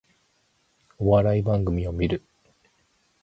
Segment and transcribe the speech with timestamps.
[0.97, 2.25] お笑い番組を観る